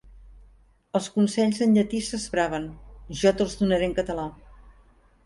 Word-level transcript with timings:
Els 0.99 1.09
consells 1.17 1.59
en 1.65 1.77
llatí 1.79 1.99
s'esbraven. 2.07 2.65
Jo 3.21 3.35
te'ls 3.43 3.55
donaré 3.61 3.89
en 3.91 3.95
català 4.01 4.25